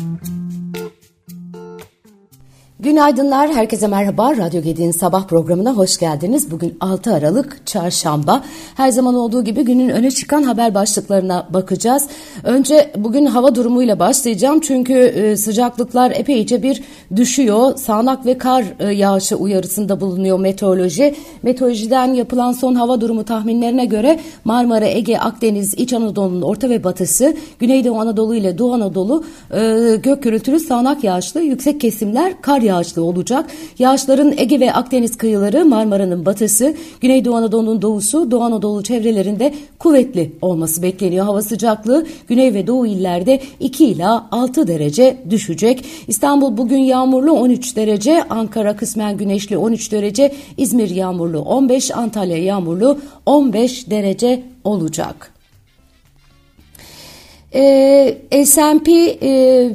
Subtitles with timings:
[0.00, 0.39] Mm-hmm.
[2.82, 4.36] Günaydınlar, herkese merhaba.
[4.36, 6.50] Radyo Gedi'nin sabah programına hoş geldiniz.
[6.50, 8.44] Bugün 6 Aralık Çarşamba.
[8.74, 12.06] Her zaman olduğu gibi günün öne çıkan haber başlıklarına bakacağız.
[12.44, 14.60] Önce bugün hava durumuyla başlayacağım.
[14.60, 16.82] Çünkü e, sıcaklıklar epeyce bir
[17.16, 17.76] düşüyor.
[17.76, 21.14] Sağanak ve kar e, yağışı uyarısında bulunuyor meteoroloji.
[21.42, 27.36] Meteorolojiden yapılan son hava durumu tahminlerine göre Marmara, Ege, Akdeniz, İç Anadolu'nun orta ve batısı,
[27.58, 29.24] Güneydoğu Anadolu ile Doğu Anadolu
[29.54, 33.50] e, gök gürültülü sağanak yağışlı yüksek kesimler kar yağışlı olacak.
[33.78, 40.82] Yağışların Ege ve Akdeniz kıyıları, Marmara'nın batısı, Güneydoğu Anadolu'nun doğusu, Doğu Anadolu çevrelerinde kuvvetli olması
[40.82, 41.24] bekleniyor.
[41.24, 45.84] Hava sıcaklığı güney ve doğu illerde 2 ila 6 derece düşecek.
[46.08, 52.98] İstanbul bugün yağmurlu 13 derece, Ankara kısmen güneşli 13 derece, İzmir yağmurlu 15, Antalya yağmurlu
[53.26, 55.32] 15 derece olacak.
[57.54, 59.70] Ee, S&P e,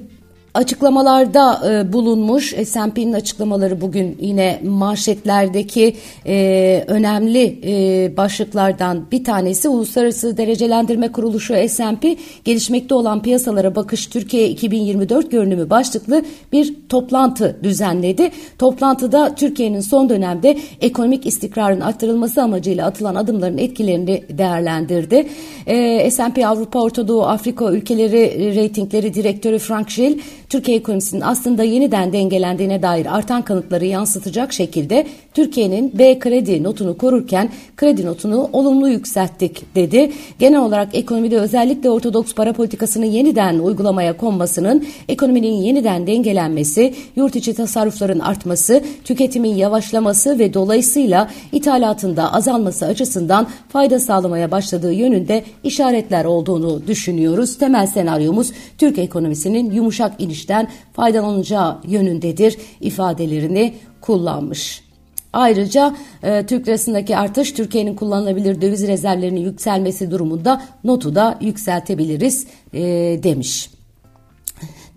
[0.56, 2.54] açıklamalarda e, bulunmuş.
[2.66, 5.96] S&P'nin açıklamaları bugün yine manşetlerdeki
[6.28, 9.70] e, önemli e, başlıklardan bir tanesi.
[9.70, 18.32] Uluslararası Derecelendirme Kuruluşu S&P gelişmekte olan piyasalara bakış Türkiye 2024 görünümü başlıklı bir toplantı düzenledi.
[18.60, 25.28] Toplantıda Türkiye'nin son dönemde ekonomik istikrarın arttırılması amacıyla atılan adımların etkilerini değerlendirdi.
[25.68, 32.14] E, S&P Avrupa, Orta Doğu, Afrika ülkeleri reytingleri direktörü Frank Gill Türkiye ekonomisinin aslında yeniden
[32.14, 39.76] dengelendiğine dair artan kanıtları yansıtacak şekilde Türkiye'nin B kredi notunu korurken kredi notunu olumlu yükselttik
[39.76, 40.12] dedi.
[40.40, 47.54] Genel olarak ekonomide özellikle ortodoks para politikasının yeniden uygulamaya konmasının, ekonominin yeniden dengelenmesi, yurt içi
[47.54, 56.88] tasarrufların artması, tüketimin yavaşlaması ve dolayısıyla ithalatında azalması açısından fayda sağlamaya başladığı yönünde işaretler olduğunu
[56.88, 57.58] düşünüyoruz.
[57.58, 64.85] Temel senaryomuz Türk ekonomisinin yumuşak inişten faydalanacağı yönündedir ifadelerini kullanmış.
[65.36, 72.82] Ayrıca e, Türk lirasındaki artış Türkiye'nin kullanılabilir döviz rezervlerinin yükselmesi durumunda notu da yükseltebiliriz e,
[73.24, 73.75] demiş.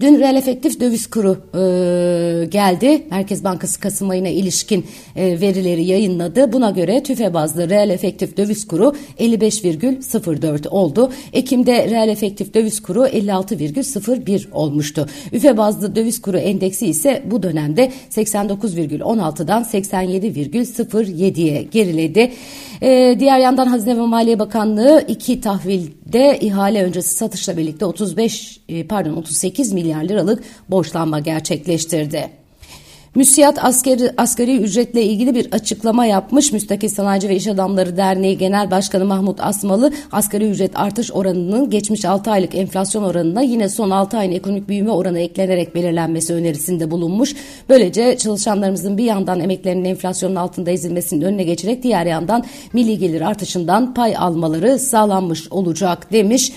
[0.00, 3.03] Dün reel efektif döviz kuru e, geldi.
[3.10, 4.86] Merkez Bankası Kasım ayına ilişkin
[5.16, 6.53] e, verileri yayınladı.
[6.53, 11.12] Buna göre tüfe bazlı reel efektif döviz kuru 55,04 oldu.
[11.32, 15.06] Ekim'de reel efektif döviz kuru 56,01 olmuştu.
[15.32, 22.32] Üfe bazlı döviz kuru endeksi ise bu dönemde 89,16'dan 87,07'ye geriledi.
[22.82, 28.87] E, diğer yandan Hazine ve Maliye Bakanlığı iki tahvilde ihale öncesi satışla birlikte 35 e,
[28.87, 32.31] pardon 38 milyar liralık borçlanma gerçekleştirdi.
[33.15, 36.53] Müsiyat askeri, asgari ücretle ilgili bir açıklama yapmış.
[36.53, 42.04] Müstakil Sanayici ve İş Adamları Derneği Genel Başkanı Mahmut Asmalı asgari ücret artış oranının geçmiş
[42.04, 47.34] 6 aylık enflasyon oranına yine son 6 ayın ekonomik büyüme oranı eklenerek belirlenmesi önerisinde bulunmuş.
[47.69, 53.94] Böylece çalışanlarımızın bir yandan emeklerinin enflasyonun altında ezilmesinin önüne geçerek diğer yandan milli gelir artışından
[53.94, 56.53] pay almaları sağlanmış olacak demiş.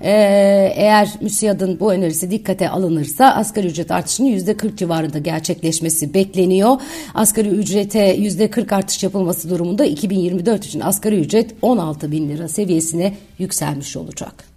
[0.00, 6.80] Ee, eğer müsiyadın bu önerisi dikkate alınırsa asgari ücret artışının %40 civarında gerçekleşmesi bekleniyor.
[7.14, 13.96] Asgari ücrete %40 artış yapılması durumunda 2024 için asgari ücret 16 bin lira seviyesine yükselmiş
[13.96, 14.53] olacak.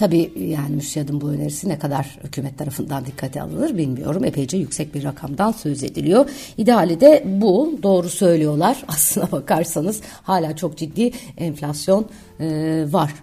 [0.00, 4.24] Tabii yani müsiyadın bu önerisi ne kadar hükümet tarafından dikkate alınır bilmiyorum.
[4.24, 6.30] Epeyce yüksek bir rakamdan söz ediliyor.
[6.56, 7.78] İdeali de bu.
[7.82, 8.84] Doğru söylüyorlar.
[8.88, 12.06] Aslına bakarsanız hala çok ciddi enflasyon
[12.40, 12.46] e,
[12.92, 13.14] var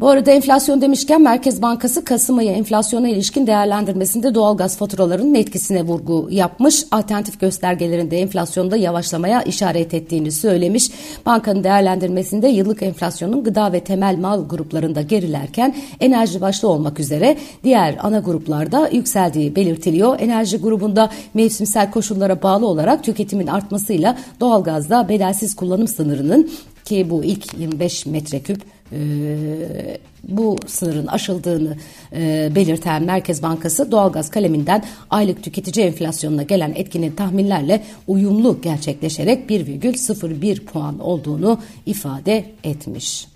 [0.00, 6.28] bu arada enflasyon demişken Merkez Bankası Kasım ayı enflasyona ilişkin değerlendirmesinde doğalgaz faturalarının etkisine vurgu
[6.30, 6.84] yapmış.
[6.90, 10.90] Alternatif göstergelerinde enflasyonda yavaşlamaya işaret ettiğini söylemiş.
[11.26, 17.96] Bankanın değerlendirmesinde yıllık enflasyonun gıda ve temel mal gruplarında gerilerken enerji başta olmak üzere diğer
[18.02, 20.20] ana gruplarda yükseldiği belirtiliyor.
[20.20, 26.50] Enerji grubunda mevsimsel koşullara bağlı olarak tüketimin artmasıyla doğalgazda bedelsiz kullanım sınırının
[26.84, 28.98] ki bu ilk 25 metreküp e,
[30.22, 31.76] bu sınırın aşıldığını
[32.12, 40.64] e, belirten Merkez Bankası doğalgaz kaleminden aylık tüketici enflasyonuna gelen etkinin tahminlerle uyumlu gerçekleşerek 1,01
[40.64, 43.26] puan olduğunu ifade etmiş.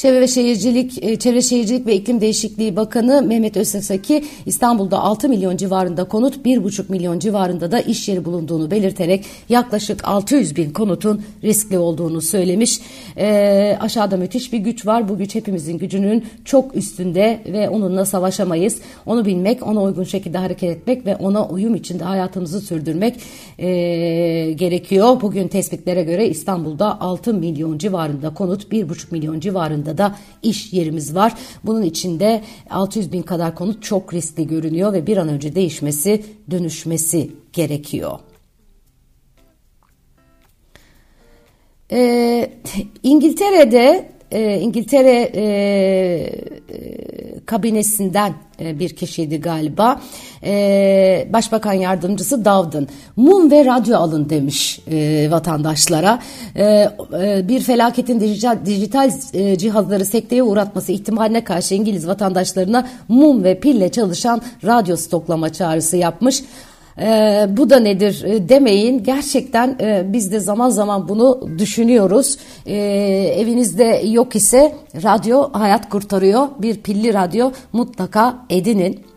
[0.00, 5.56] Çevre ve Şehircilik, e, Çevre Şehircilik ve İklim Değişikliği Bakanı Mehmet Özsesaki İstanbul'da 6 milyon
[5.56, 11.78] civarında konut, 1,5 milyon civarında da iş yeri bulunduğunu belirterek yaklaşık 600 bin konutun riskli
[11.78, 12.80] olduğunu söylemiş.
[13.16, 15.08] E, aşağıda müthiş bir güç var.
[15.08, 18.78] Bu güç hepimizin gücünün çok üstünde ve onunla savaşamayız.
[19.06, 23.16] Onu bilmek, ona uygun şekilde hareket etmek ve ona uyum içinde hayatımızı sürdürmek
[23.58, 23.68] e,
[24.52, 25.20] gerekiyor.
[25.20, 31.14] Bugün tespitlere göre İstanbul'da 6 milyon civarında konut, 1,5 milyon civarında civarında da iş yerimiz
[31.14, 31.34] var.
[31.64, 37.30] Bunun içinde 600 bin kadar konut çok riskli görünüyor ve bir an önce değişmesi, dönüşmesi
[37.52, 38.18] gerekiyor.
[41.92, 42.50] Ee,
[43.02, 45.42] İngiltere'de e, İngiltere e,
[46.68, 47.09] e,
[47.50, 50.00] kabinesinden e, bir kişiydi galiba.
[50.44, 52.88] E, Başbakan yardımcısı Dowden.
[53.16, 56.18] Mum ve radyo alın demiş e, vatandaşlara.
[57.48, 59.10] Bir felaketin dijital, dijital
[59.56, 66.42] cihazları sekteye uğratması ihtimaline karşı İngiliz vatandaşlarına mum ve pille çalışan radyo stoklama çağrısı yapmış.
[67.00, 69.02] E, bu da nedir e, demeyin.
[69.02, 72.36] Gerçekten e, biz de zaman zaman bunu düşünüyoruz.
[72.66, 72.76] E,
[73.36, 76.48] evinizde yok ise radyo hayat kurtarıyor.
[76.58, 79.10] Bir pilli radyo mutlaka edinin.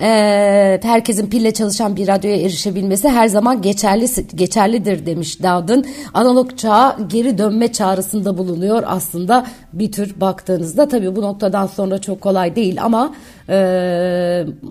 [0.00, 5.84] Ee, herkesin pille çalışan bir radyoya erişebilmesi her zaman geçerli geçerlidir demiş Dowden.
[6.14, 10.88] Analog çağa geri dönme çağrısında bulunuyor aslında bir tür baktığınızda.
[10.88, 13.14] Tabii bu noktadan sonra çok kolay değil ama
[13.48, 13.56] e,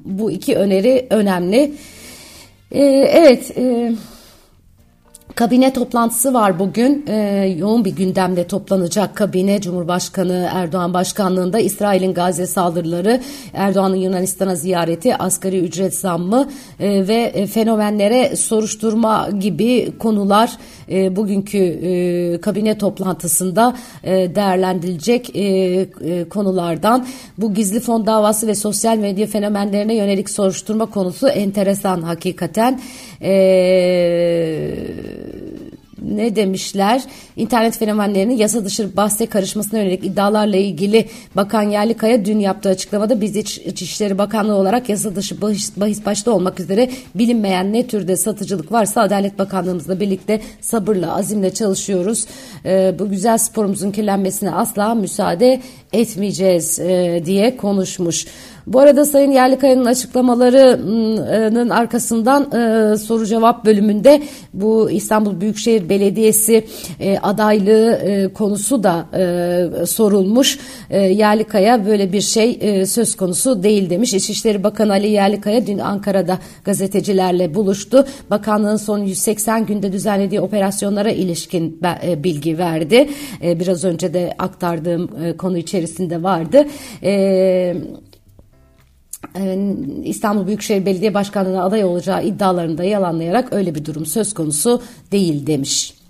[0.06, 1.74] bu iki öneri önemli.
[2.72, 3.94] Ee, evet, e,
[5.36, 7.06] kabine toplantısı var bugün.
[7.08, 9.62] Ee, yoğun bir gündemde toplanacak kabine.
[9.62, 13.22] Cumhurbaşkanı Erdoğan başkanlığında İsrail'in Gazze saldırıları,
[13.54, 16.50] Erdoğan'ın Yunanistan'a ziyareti, asgari ücret zammı
[16.80, 20.52] e, ve fenomenlere soruşturma gibi konular
[20.92, 27.08] e, bugünkü e, kabine toplantısında e, değerlendirilecek e, e, konulardan.
[27.38, 32.82] Bu gizli fon davası ve sosyal medya fenomenlerine yönelik soruşturma konusu enteresan hakikaten.
[33.22, 35.21] Eee
[36.02, 37.02] ne demişler?
[37.36, 43.36] İnternet fenomenlerinin yasa dışı bahse karışmasına yönelik iddialarla ilgili Bakan Yerlikaya dün yaptığı açıklamada biz
[43.36, 48.72] İç, İçişleri Bakanlığı olarak yasa dışı bahis, bahis başta olmak üzere bilinmeyen ne türde satıcılık
[48.72, 52.26] varsa Adalet Bakanlığımızla birlikte sabırla, azimle çalışıyoruz.
[52.66, 55.62] Ee, bu güzel sporumuzun kirlenmesine asla müsaade
[55.94, 58.26] etmeyeceğiz e, diye konuşmuş.
[58.68, 64.22] Bu arada Sayın Yerlikaya'nın açıklamalarının arkasından e, soru cevap bölümünde
[64.54, 66.66] bu İstanbul Büyükşehir Belediyesi
[67.00, 70.60] e, adaylığı e, konusu da e, sorulmuş.
[70.92, 74.14] Yerlikaya böyle bir şey söz konusu değil demiş.
[74.14, 78.06] İçişleri Bakanı Ali Yerlikaya dün Ankara'da gazetecilerle buluştu.
[78.30, 81.82] Bakanlığın son 180 günde düzenlediği operasyonlara ilişkin
[82.18, 83.10] bilgi verdi.
[83.42, 86.66] Biraz önce de aktardığım konu içerisinde vardı.
[87.04, 87.76] E,
[90.04, 94.82] İstanbul Büyükşehir Belediye Başkanlığı'na aday olacağı iddialarını da yalanlayarak öyle bir durum söz konusu
[95.12, 96.01] değil demiş.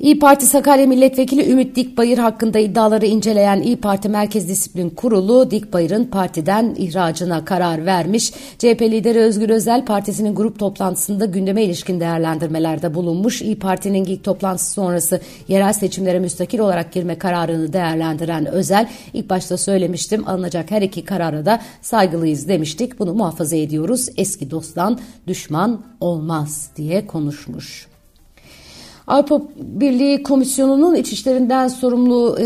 [0.00, 6.04] İyi Parti Sakarya Milletvekili Ümit Dikbayır hakkında iddiaları inceleyen İyi Parti Merkez Disiplin Kurulu Dikbayır'ın
[6.04, 8.30] partiden ihracına karar vermiş.
[8.58, 13.42] CHP lideri Özgür Özel partisinin grup toplantısında gündeme ilişkin değerlendirmelerde bulunmuş.
[13.42, 19.56] İyi Parti'nin ilk toplantısı sonrası yerel seçimlere müstakil olarak girme kararını değerlendiren Özel ilk başta
[19.56, 22.98] söylemiştim alınacak her iki karara da saygılıyız demiştik.
[22.98, 24.08] Bunu muhafaza ediyoruz.
[24.16, 27.93] Eski dosttan düşman olmaz diye konuşmuş.
[29.06, 32.44] Avrupa Birliği Komisyonu'nun içişlerinden sorumlu e,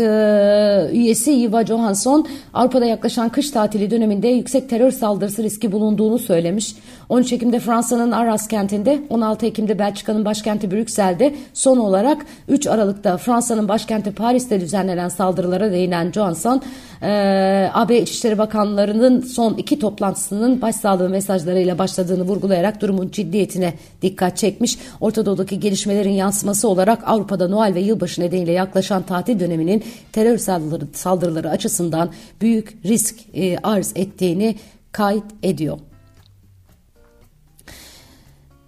[0.93, 6.75] üyesi Yiva Johansson Avrupa'da yaklaşan kış tatili döneminde yüksek terör saldırısı riski bulunduğunu söylemiş.
[7.09, 13.67] 13 Ekim'de Fransa'nın Arras kentinde, 16 Ekim'de Belçika'nın başkenti Brüksel'de, son olarak 3 Aralık'ta Fransa'nın
[13.67, 16.61] başkenti Paris'te düzenlenen saldırılara değinen Johansson,
[17.01, 24.77] e, AB İçişleri Bakanlarının son iki toplantısının başsağlığı mesajlarıyla başladığını vurgulayarak durumun ciddiyetine dikkat çekmiş.
[25.01, 30.87] Orta Doğu'daki gelişmelerin yansıması olarak Avrupa'da Noel ve yılbaşı nedeniyle yaklaşan tatil döneminin terör saldırıları,
[30.93, 32.09] saldırıları açısından
[32.41, 34.55] büyük risk e, arz ettiğini
[34.91, 35.77] kayıt ediyor.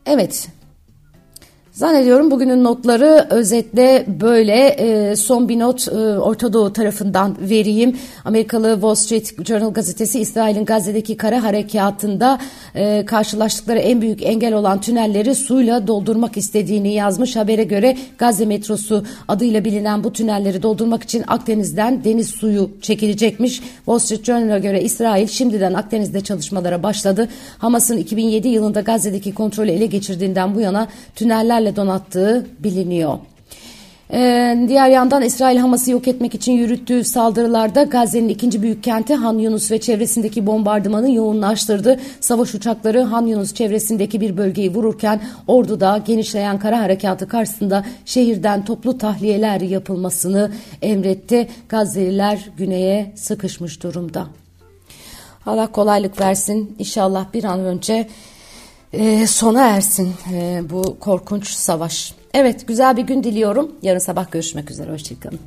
[0.05, 0.47] Evet,
[1.71, 7.97] Zannediyorum bugünün notları özetle böyle e, son bir not e, Orta Doğu tarafından vereyim.
[8.25, 12.39] Amerikalı Wall Street Journal gazetesi İsrail'in Gazze'deki kara harekatında
[12.75, 17.35] e, karşılaştıkları en büyük engel olan tünelleri suyla doldurmak istediğini yazmış.
[17.35, 23.61] Habere göre Gazze metrosu adıyla bilinen bu tünelleri doldurmak için Akdeniz'den deniz suyu çekilecekmiş.
[23.75, 27.27] Wall Street Journal'a göre İsrail şimdiden Akdeniz'de çalışmalara başladı.
[27.57, 30.87] Hamas'ın 2007 yılında Gazze'deki kontrolü ele geçirdiğinden bu yana
[31.61, 33.19] tünellerle donattığı biliniyor.
[34.13, 39.37] Ee, diğer yandan İsrail Hamas'ı yok etmek için yürüttüğü saldırılarda Gazze'nin ikinci büyük kenti Han
[39.37, 41.99] Yunus ve çevresindeki bombardımanı yoğunlaştırdı.
[42.19, 48.97] Savaş uçakları Han Yunus çevresindeki bir bölgeyi vururken orduda genişleyen kara harekatı karşısında şehirden toplu
[48.97, 50.51] tahliyeler yapılmasını
[50.81, 51.47] emretti.
[51.69, 54.27] Gazze'liler güneye sıkışmış durumda.
[55.45, 56.75] Allah kolaylık versin.
[56.79, 58.07] İnşallah bir an önce
[58.93, 62.13] e, sona ersin e, bu korkunç savaş.
[62.33, 63.71] Evet güzel bir gün diliyorum.
[63.81, 64.91] Yarın sabah görüşmek üzere.
[64.91, 65.39] Hoşçakalın.